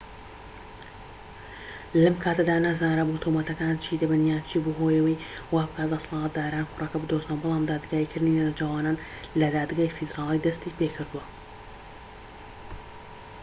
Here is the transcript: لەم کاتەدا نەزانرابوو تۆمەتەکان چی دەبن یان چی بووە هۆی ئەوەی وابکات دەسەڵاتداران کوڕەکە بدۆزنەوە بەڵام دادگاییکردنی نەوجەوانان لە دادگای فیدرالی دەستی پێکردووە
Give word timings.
لەم 2.03 2.15
کاتەدا 2.23 2.55
نەزانرابوو 2.65 3.21
تۆمەتەکان 3.25 3.75
چی 3.83 3.93
دەبن 4.01 4.21
یان 4.29 4.41
چی 4.49 4.57
بووە 4.63 4.77
هۆی 4.79 4.95
ئەوەی 4.99 5.21
وابکات 5.55 5.89
دەسەڵاتداران 5.93 6.69
کوڕەکە 6.71 6.97
بدۆزنەوە 7.01 7.41
بەڵام 7.41 7.63
دادگاییکردنی 7.71 8.37
نەوجەوانان 8.41 9.01
لە 9.39 9.47
دادگای 9.55 9.93
فیدرالی 9.97 10.43
دەستی 10.45 10.75
پێکردووە 10.79 11.23